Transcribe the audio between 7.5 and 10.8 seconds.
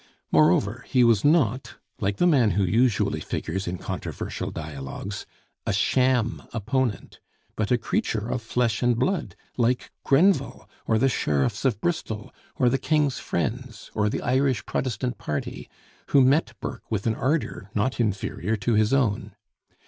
but a creature of flesh and blood like Grenville,